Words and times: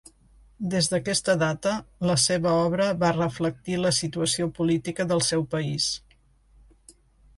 Des 0.73 0.87
d'aquesta 0.93 1.35
data, 1.41 1.73
la 2.11 2.15
seva 2.23 2.55
obra 2.63 2.87
va 3.03 3.11
reflectir 3.19 3.77
la 3.83 3.93
situació 3.99 4.49
política 4.61 5.07
del 5.13 5.23
seu 5.29 5.45
país. 5.53 5.91